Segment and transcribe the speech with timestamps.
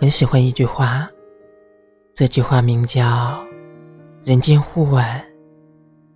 [0.00, 1.06] 很喜欢一句话，
[2.14, 3.44] 这句话名叫
[4.24, 5.22] “人间忽晚，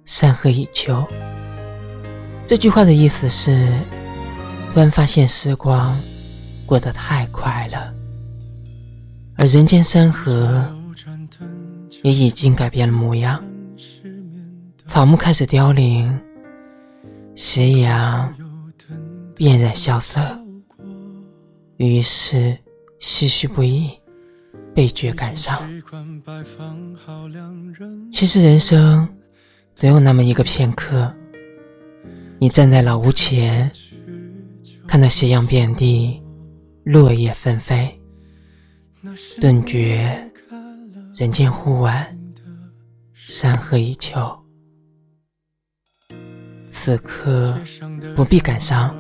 [0.07, 1.07] 山河已秋”。
[2.49, 3.71] 这句话的意思是，
[4.73, 6.01] 突然发现时光
[6.65, 7.93] 过得太快了，
[9.37, 10.67] 而人间山河
[12.03, 13.45] 也已经改变了模样，
[14.87, 16.19] 草木开始凋零，
[17.35, 18.35] 斜阳
[19.35, 20.23] 变染萧瑟，
[21.77, 22.57] 于是。
[23.05, 23.91] 唏嘘不已，
[24.75, 25.63] 倍觉感伤。
[28.11, 29.07] 其实人生
[29.75, 31.15] 总有那么一个片刻，
[32.41, 33.71] 你站在老屋前，
[34.89, 36.19] 看到斜阳遍地，
[36.83, 38.01] 落叶纷飞，
[39.39, 40.19] 顿觉
[41.15, 42.19] 人间忽晚，
[43.13, 44.19] 山河已秋。
[46.71, 47.55] 此刻
[48.17, 48.97] 不必感伤，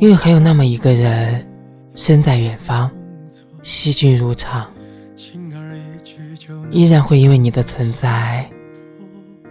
[0.00, 1.44] 因为还有那么一个人，
[1.96, 2.88] 身在远方。
[3.66, 4.72] 惜君如常，
[6.70, 8.48] 依然会因为你的存在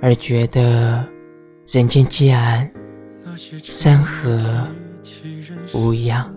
[0.01, 1.05] 而觉得
[1.67, 2.71] 人间寂安，
[3.61, 4.69] 山河
[5.73, 6.33] 无恙。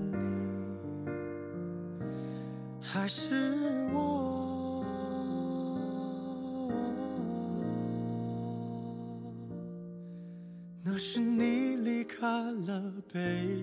[10.83, 13.21] 那是你离开了北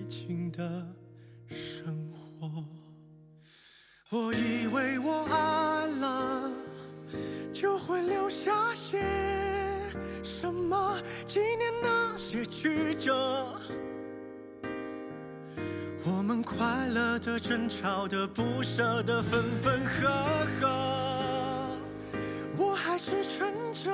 [0.08, 0.65] 京的
[4.16, 6.50] 我以为我爱了，
[7.52, 8.98] 就会留下些
[10.24, 13.60] 什么纪念那些曲折。
[16.02, 20.08] 我们快乐的、争吵的、不舍的、分分合
[20.62, 21.78] 合。
[22.56, 23.92] 我还是撑着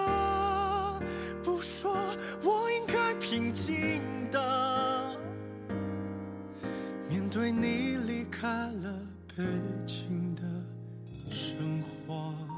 [1.43, 1.97] 不说，
[2.45, 4.01] 我应该平静
[4.31, 5.17] 的
[7.09, 9.01] 面对你离开了。
[9.35, 9.43] 北
[9.87, 10.43] 京的
[11.31, 12.52] 生活。